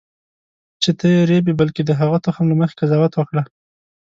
[0.81, 3.43] چې ته یې رېبې بلکې د هغه تخم له مخې قضاوت وکړه.